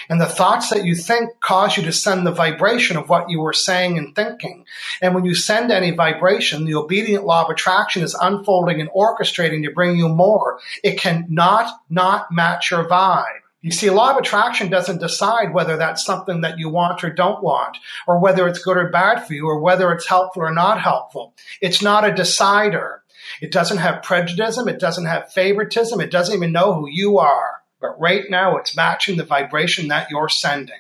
[0.10, 3.42] And the thoughts that you think cause you to send the vibration of what you
[3.42, 4.66] were saying and thinking.
[5.02, 9.64] And when you send any vibration, the obedient law of attraction is unfolding and orchestrating
[9.64, 10.60] to bring you more.
[10.84, 13.40] It can not, not match your vibe.
[13.64, 17.42] You see, law of attraction doesn't decide whether that's something that you want or don't
[17.42, 20.82] want, or whether it's good or bad for you, or whether it's helpful or not
[20.82, 21.34] helpful.
[21.62, 23.03] It's not a decider.
[23.42, 24.58] It doesn't have prejudice.
[24.58, 26.02] It doesn't have favoritism.
[26.02, 27.62] It doesn't even know who you are.
[27.80, 30.76] But right now, it's matching the vibration that you're sending.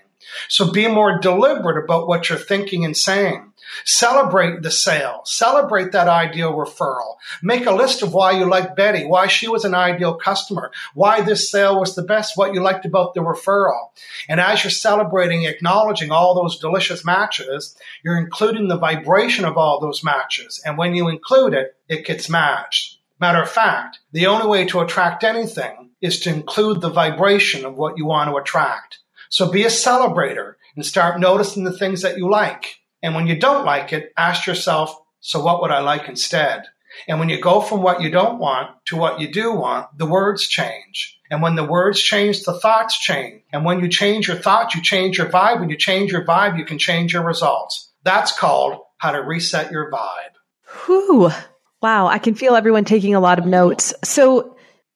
[0.47, 3.52] So be more deliberate about what you're thinking and saying.
[3.85, 5.21] Celebrate the sale.
[5.25, 7.15] Celebrate that ideal referral.
[7.41, 11.21] Make a list of why you like Betty, why she was an ideal customer, why
[11.21, 13.89] this sale was the best, what you liked about the referral.
[14.27, 19.79] And as you're celebrating, acknowledging all those delicious matches, you're including the vibration of all
[19.79, 20.61] those matches.
[20.65, 22.99] And when you include it, it gets matched.
[23.19, 27.75] Matter of fact, the only way to attract anything is to include the vibration of
[27.75, 28.99] what you want to attract.
[29.29, 32.79] So be a celebrator and start noticing the things that you like.
[33.03, 36.63] And when you don't like it, ask yourself, so what would I like instead?
[37.07, 40.05] And when you go from what you don't want to what you do want, the
[40.05, 41.19] words change.
[41.29, 43.41] And when the words change, the thoughts change.
[43.51, 45.59] And when you change your thoughts, you change your vibe.
[45.59, 47.91] When you change your vibe, you can change your results.
[48.03, 50.85] That's called how to reset your vibe.
[50.85, 51.31] Whew.
[51.81, 52.07] Wow.
[52.07, 53.93] I can feel everyone taking a lot of notes.
[54.03, 54.52] So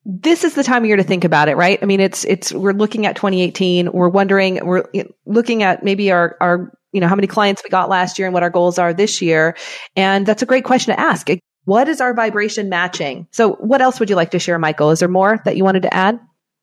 [0.09, 1.77] this is the time of year to think about it, right?
[1.81, 3.91] I mean, it's, it's, we're looking at 2018.
[3.91, 4.85] We're wondering, we're
[5.25, 8.33] looking at maybe our, our you know, how many clients we got last year and
[8.33, 9.57] what our goals are this year.
[9.97, 11.27] And that's a great question to ask.
[11.65, 13.27] What is our vibration matching?
[13.31, 14.91] So what else would you like to share, Michael?
[14.91, 16.17] Is there more that you wanted to add?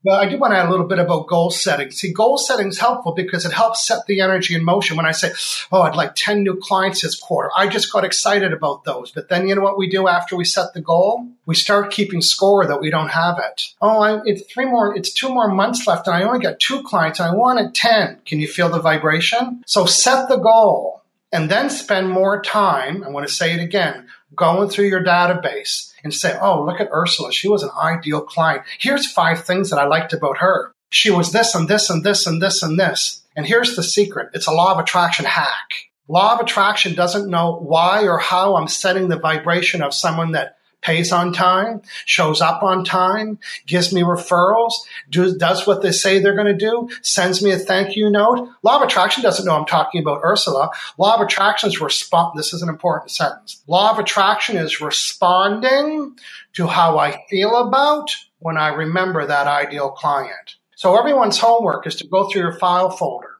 [0.05, 1.90] Well, I do want to add a little bit about goal setting.
[1.90, 4.99] See, goal setting is helpful because it helps set the energy in motion.
[4.99, 5.33] When I say,
[5.73, 9.11] oh, I'd like 10 new clients this quarter, I just got excited about those.
[9.11, 11.27] But then you know what we do after we set the goal?
[11.47, 13.73] We start keeping score that we don't have it.
[13.81, 16.83] Oh, I, it's three more, it's two more months left and I only got two
[16.83, 18.21] clients and I wanted 10.
[18.27, 19.62] Can you feel the vibration?
[19.67, 23.03] So set the goal and then spend more time.
[23.05, 26.90] I want to say it again, going through your database and say, oh, look at
[26.93, 27.33] Ursula.
[27.33, 28.62] She was an ideal client.
[28.79, 30.73] Here's five things that I liked about her.
[30.90, 33.23] She was this and this and this and this and this.
[33.35, 34.29] And here's the secret.
[34.35, 35.71] It's a law of attraction hack.
[36.07, 40.59] Law of attraction doesn't know why or how I'm setting the vibration of someone that
[40.85, 44.73] pays on time, shows up on time, gives me referrals,
[45.11, 48.49] do, does what they say they're going to do, sends me a thank you note.
[48.62, 50.70] Law of attraction doesn't know I'm talking about Ursula.
[50.99, 52.38] Law of attraction is respond.
[52.38, 53.62] This is an important sentence.
[53.66, 56.16] Law of attraction is responding
[56.53, 60.57] to how I feel about when I remember that ideal client.
[60.77, 63.31] So everyone's homework is to go through your file folder.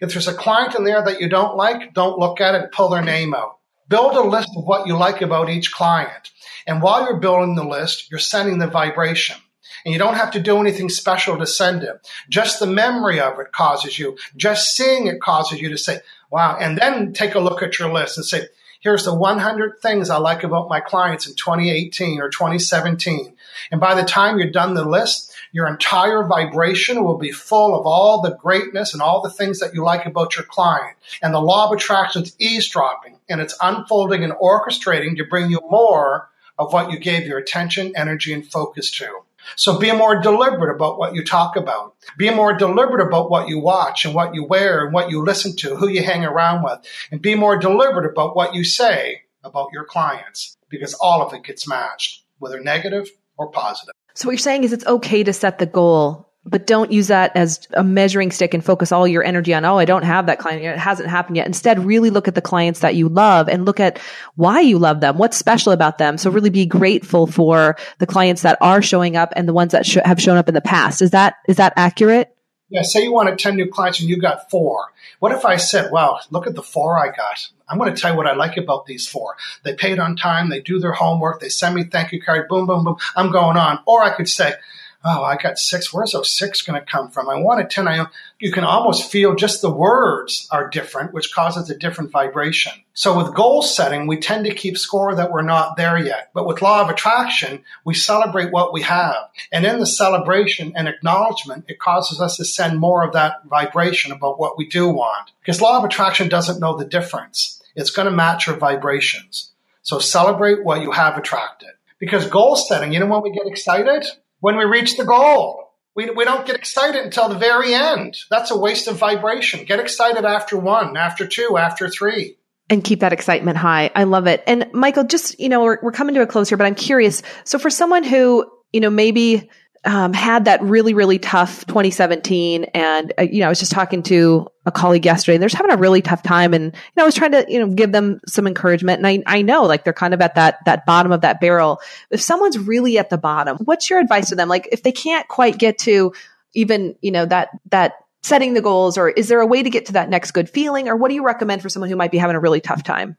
[0.00, 2.90] If there's a client in there that you don't like, don't look at it, pull
[2.90, 3.58] their name out.
[3.88, 6.30] Build a list of what you like about each client.
[6.66, 9.36] And while you're building the list, you're sending the vibration.
[9.84, 12.06] And you don't have to do anything special to send it.
[12.28, 16.56] Just the memory of it causes you, just seeing it causes you to say, wow.
[16.58, 18.46] And then take a look at your list and say,
[18.80, 23.34] here's the 100 things I like about my clients in 2018 or 2017.
[23.70, 27.86] And by the time you're done the list, your entire vibration will be full of
[27.86, 30.96] all the greatness and all the things that you like about your client.
[31.22, 35.60] And the law of attraction is eavesdropping and it's unfolding and orchestrating to bring you
[35.70, 39.08] more of what you gave your attention, energy, and focus to.
[39.56, 41.94] So be more deliberate about what you talk about.
[42.16, 45.56] Be more deliberate about what you watch and what you wear and what you listen
[45.56, 46.78] to, who you hang around with.
[47.10, 51.44] And be more deliberate about what you say about your clients because all of it
[51.44, 53.94] gets matched, whether negative or positive.
[54.14, 57.36] So what you're saying is it's okay to set the goal but don't use that
[57.36, 60.40] as a measuring stick and focus all your energy on, oh, I don't have that
[60.40, 60.74] client yet.
[60.74, 61.46] It hasn't happened yet.
[61.46, 63.98] Instead, really look at the clients that you love and look at
[64.34, 65.18] why you love them.
[65.18, 66.18] What's special about them?
[66.18, 69.86] So really be grateful for the clients that are showing up and the ones that
[69.86, 71.00] sh- have shown up in the past.
[71.00, 72.34] Is that, is that accurate?
[72.70, 72.82] Yeah.
[72.82, 74.86] Say you wanted 10 new clients and you got four.
[75.20, 77.48] What if I said, well, look at the four I got.
[77.68, 79.36] I'm going to tell you what I like about these four.
[79.62, 80.50] They paid on time.
[80.50, 81.40] They do their homework.
[81.40, 82.48] They send me thank you card.
[82.48, 82.96] Boom, boom, boom.
[83.14, 83.78] I'm going on.
[83.86, 84.54] Or I could say,
[85.04, 85.92] oh, I got six.
[85.92, 87.28] Where's those six going to come from?
[87.28, 87.88] I wanted 10.
[87.88, 88.06] I,
[88.38, 92.72] you can almost feel just the words are different, which causes a different vibration.
[92.94, 96.30] So with goal setting, we tend to keep score that we're not there yet.
[96.34, 99.16] But with law of attraction, we celebrate what we have.
[99.50, 104.12] And in the celebration and acknowledgement, it causes us to send more of that vibration
[104.12, 105.30] about what we do want.
[105.40, 107.62] Because law of attraction doesn't know the difference.
[107.74, 109.50] It's going to match your vibrations.
[109.82, 111.70] So celebrate what you have attracted.
[111.98, 114.04] Because goal setting, you know when we get excited?
[114.42, 115.70] When we reach the goal.
[115.94, 118.16] We, we don't get excited until the very end.
[118.28, 119.64] That's a waste of vibration.
[119.64, 122.38] Get excited after one, after two, after three.
[122.68, 123.90] And keep that excitement high.
[123.94, 124.42] I love it.
[124.46, 127.22] And Michael, just, you know, we're, we're coming to a close here, but I'm curious.
[127.44, 129.48] So for someone who, you know, maybe
[129.84, 132.64] um, had that really, really tough 2017.
[132.64, 135.60] And, uh, you know, I was just talking to a colleague yesterday and they're just
[135.60, 136.54] having a really tough time.
[136.54, 139.04] And, you know, I was trying to, you know, give them some encouragement.
[139.04, 141.80] And I, I know like they're kind of at that, that bottom of that barrel.
[142.10, 144.48] If someone's really at the bottom, what's your advice to them?
[144.48, 146.12] Like if they can't quite get to
[146.54, 149.86] even, you know, that, that setting the goals or is there a way to get
[149.86, 152.18] to that next good feeling or what do you recommend for someone who might be
[152.18, 153.16] having a really tough time?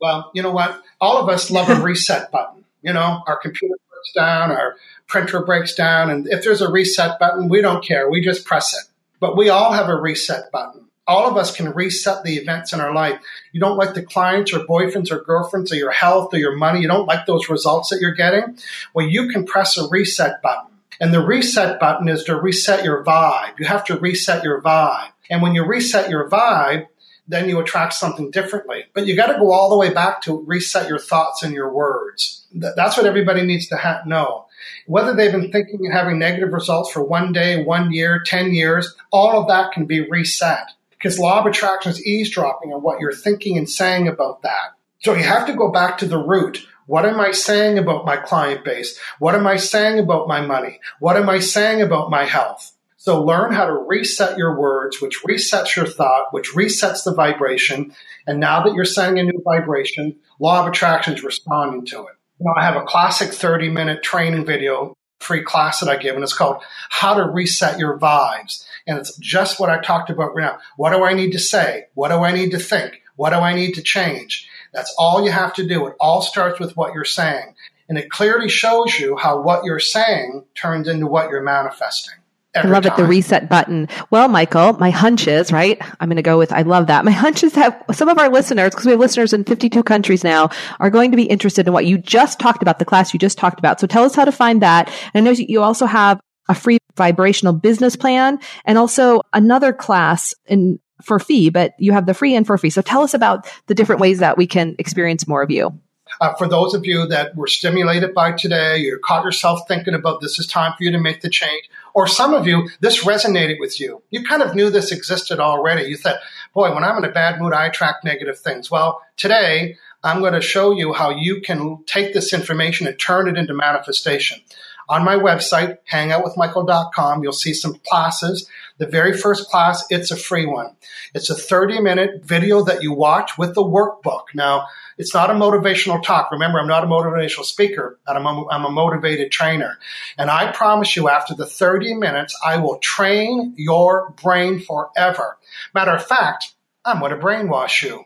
[0.00, 0.80] Well, you know what?
[1.02, 2.64] All of us love a reset button.
[2.80, 3.74] You know, our computer
[4.14, 8.10] down, our printer breaks down, and if there's a reset button, we don't care.
[8.10, 8.90] We just press it.
[9.20, 10.86] But we all have a reset button.
[11.06, 13.18] All of us can reset the events in our life.
[13.52, 16.82] You don't like the clients or boyfriends or girlfriends or your health or your money.
[16.82, 18.58] You don't like those results that you're getting.
[18.92, 20.70] Well, you can press a reset button.
[21.00, 23.58] And the reset button is to reset your vibe.
[23.58, 25.08] You have to reset your vibe.
[25.30, 26.88] And when you reset your vibe,
[27.26, 28.84] then you attract something differently.
[28.94, 31.72] But you got to go all the way back to reset your thoughts and your
[31.72, 32.37] words.
[32.52, 34.46] That's what everybody needs to ha- know.
[34.86, 38.94] Whether they've been thinking and having negative results for one day, one year, 10 years,
[39.10, 43.12] all of that can be reset because law of attraction is eavesdropping on what you're
[43.12, 44.74] thinking and saying about that.
[45.00, 46.66] So you have to go back to the root.
[46.86, 48.98] What am I saying about my client base?
[49.18, 50.80] What am I saying about my money?
[50.98, 52.72] What am I saying about my health?
[52.96, 57.94] So learn how to reset your words, which resets your thought, which resets the vibration.
[58.26, 62.17] And now that you're sending a new vibration, law of attraction is responding to it.
[62.40, 66.14] You know, I have a classic 30 minute training video, free class that I give,
[66.14, 68.64] and it's called How to Reset Your Vibes.
[68.86, 70.58] And it's just what I talked about right now.
[70.76, 71.86] What do I need to say?
[71.94, 73.02] What do I need to think?
[73.16, 74.48] What do I need to change?
[74.72, 75.86] That's all you have to do.
[75.88, 77.54] It all starts with what you're saying.
[77.88, 82.17] And it clearly shows you how what you're saying turns into what you're manifesting.
[82.64, 82.92] I love time.
[82.92, 82.96] it.
[82.96, 83.88] The reset button.
[84.10, 85.80] Well, Michael, my hunches, right?
[86.00, 87.04] I'm going to go with, I love that.
[87.04, 90.50] My hunches have some of our listeners, because we have listeners in 52 countries now,
[90.80, 93.38] are going to be interested in what you just talked about, the class you just
[93.38, 93.80] talked about.
[93.80, 94.92] So tell us how to find that.
[95.14, 100.34] And I know you also have a free vibrational business plan and also another class
[100.46, 102.70] in for fee, but you have the free and for fee.
[102.70, 105.78] So tell us about the different ways that we can experience more of you.
[106.20, 110.20] Uh, for those of you that were stimulated by today, you caught yourself thinking about
[110.20, 113.58] this is time for you to make the change, or some of you, this resonated
[113.60, 114.02] with you.
[114.10, 115.88] You kind of knew this existed already.
[115.88, 116.20] You thought,
[116.54, 118.70] boy, when I'm in a bad mood, I attract negative things.
[118.70, 123.28] Well, today, I'm going to show you how you can take this information and turn
[123.28, 124.40] it into manifestation.
[124.88, 128.48] On my website, hangoutwithmichael.com, you'll see some classes.
[128.78, 130.76] The very first class, it's a free one.
[131.14, 134.24] It's a 30 minute video that you watch with the workbook.
[134.34, 134.66] Now,
[134.96, 136.30] it's not a motivational talk.
[136.32, 139.78] Remember, I'm not a motivational speaker, I'm a, I'm a motivated trainer.
[140.16, 145.38] And I promise you, after the 30 minutes, I will train your brain forever.
[145.74, 148.04] Matter of fact, I'm going to brainwash you.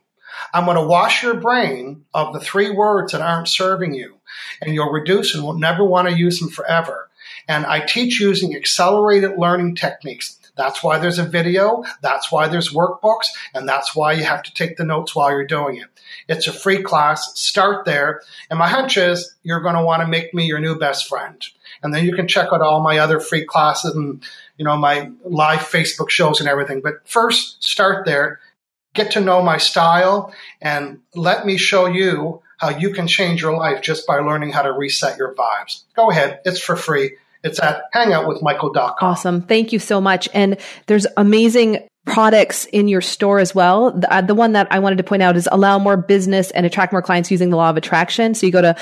[0.53, 4.17] I'm going to wash your brain of the three words that aren't serving you,
[4.61, 7.09] and you'll reduce and will never want to use them forever.
[7.49, 10.39] And I teach using accelerated learning techniques.
[10.57, 11.83] That's why there's a video.
[12.03, 13.27] That's why there's workbooks.
[13.55, 15.87] And that's why you have to take the notes while you're doing it.
[16.29, 17.39] It's a free class.
[17.41, 18.23] Start there.
[18.51, 21.43] And my hunch is you're going to want to make me your new best friend.
[21.83, 24.23] And then you can check out all my other free classes and,
[24.59, 26.81] you know, my live Facebook shows and everything.
[26.83, 28.41] But first, start there
[28.95, 33.57] get to know my style and let me show you how you can change your
[33.57, 35.83] life just by learning how to reset your vibes.
[35.97, 36.41] Go ahead.
[36.45, 37.17] It's for free.
[37.43, 38.95] It's at hangoutwithmichael.com.
[39.01, 39.43] Awesome.
[39.43, 40.29] Thank you so much.
[40.33, 40.57] And
[40.87, 43.91] there's amazing products in your store as well.
[43.91, 46.65] The, uh, the, one that I wanted to point out is allow more business and
[46.65, 48.35] attract more clients using the law of attraction.
[48.35, 48.77] So you go to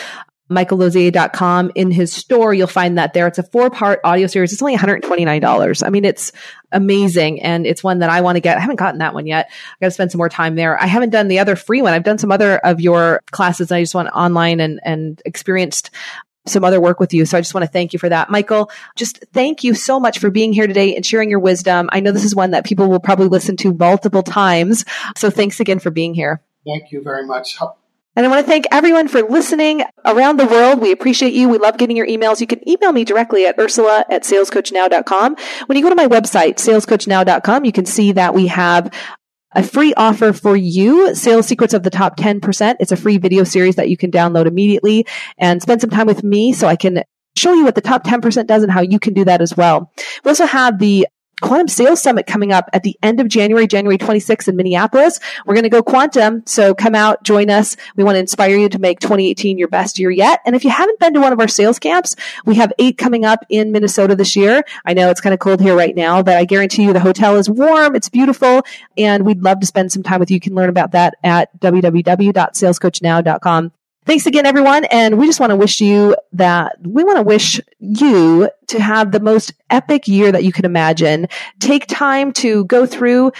[0.50, 1.70] michaellosier.com.
[1.74, 3.26] In his store, you'll find that there.
[3.26, 4.52] It's a four part audio series.
[4.52, 5.86] It's only $129.
[5.86, 6.32] I mean, it's
[6.72, 7.40] amazing.
[7.42, 8.56] And it's one that I want to get.
[8.56, 9.48] I haven't gotten that one yet.
[9.50, 10.80] I got to spend some more time there.
[10.80, 11.92] I haven't done the other free one.
[11.92, 13.72] I've done some other of your classes.
[13.72, 15.90] I just went online and, and experienced
[16.46, 17.26] some other work with you.
[17.26, 18.30] So I just want to thank you for that.
[18.30, 21.88] Michael, just thank you so much for being here today and sharing your wisdom.
[21.92, 24.84] I know this is one that people will probably listen to multiple times.
[25.16, 26.40] So thanks again for being here.
[26.66, 27.58] Thank you very much.
[28.20, 30.78] And I want to thank everyone for listening around the world.
[30.78, 31.48] We appreciate you.
[31.48, 32.38] We love getting your emails.
[32.38, 35.36] You can email me directly at ursula at salescoachnow.com.
[35.64, 38.92] When you go to my website, salescoachnow.com, you can see that we have
[39.54, 42.76] a free offer for you, Sales Secrets of the Top 10%.
[42.78, 45.06] It's a free video series that you can download immediately
[45.38, 47.02] and spend some time with me so I can
[47.38, 49.90] show you what the top 10% does and how you can do that as well.
[50.26, 51.08] We also have the
[51.40, 55.20] Quantum Sales Summit coming up at the end of January, January 26th in Minneapolis.
[55.46, 56.42] We're going to go quantum.
[56.46, 57.76] So come out, join us.
[57.96, 60.40] We want to inspire you to make 2018 your best year yet.
[60.44, 62.14] And if you haven't been to one of our sales camps,
[62.44, 64.62] we have eight coming up in Minnesota this year.
[64.84, 67.36] I know it's kind of cold here right now, but I guarantee you the hotel
[67.36, 67.96] is warm.
[67.96, 68.62] It's beautiful.
[68.96, 70.34] And we'd love to spend some time with you.
[70.34, 73.72] You can learn about that at www.salescoachnow.com.
[74.06, 74.86] Thanks again, everyone.
[74.86, 79.12] And we just want to wish you that we want to wish you to have
[79.12, 81.28] the most epic year that you can imagine.
[81.58, 83.32] Take time to go through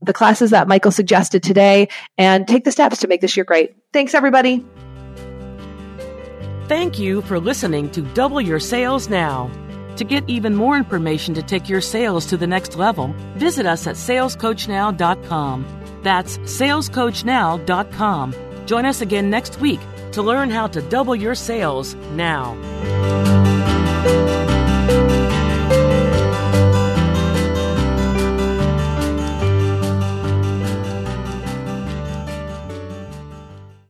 [0.00, 3.74] the classes that Michael suggested today and take the steps to make this year great.
[3.92, 4.64] Thanks, everybody.
[6.68, 9.50] Thank you for listening to Double Your Sales Now.
[9.96, 13.86] To get even more information to take your sales to the next level, visit us
[13.86, 15.66] at salescoachnow.com.
[16.02, 18.34] That's salescoachnow.com.
[18.66, 19.80] Join us again next week
[20.14, 22.54] to learn how to double your sales now.